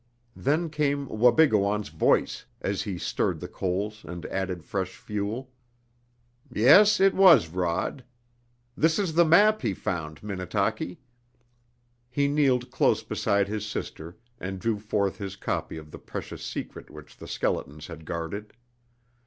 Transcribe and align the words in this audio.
Then 0.35 0.71
came 0.71 1.05
Wabigoon's 1.09 1.89
voice, 1.89 2.47
as 2.59 2.81
he 2.81 2.97
stirred 2.97 3.39
the 3.39 3.47
coals 3.47 4.03
and 4.03 4.25
added 4.25 4.63
fresh 4.65 4.95
fuel. 4.95 5.51
"Yes, 6.51 6.99
it 6.99 7.13
was 7.13 7.49
Rod. 7.49 8.03
This 8.75 8.97
is 8.97 9.13
the 9.13 9.23
map 9.23 9.61
he 9.61 9.75
found, 9.75 10.23
Minnetaki." 10.23 10.97
He 12.09 12.27
kneeled 12.27 12.71
close 12.71 13.03
beside 13.03 13.47
his 13.47 13.63
sister 13.63 14.17
and 14.39 14.57
drew 14.59 14.79
forth 14.79 15.17
his 15.19 15.35
copy 15.35 15.77
of 15.77 15.91
the 15.91 15.99
precious 15.99 16.43
secret 16.43 16.89
which 16.89 17.17
the 17.17 17.27
skeletons 17.27 17.85
had 17.85 18.03
guarded. 18.03 18.53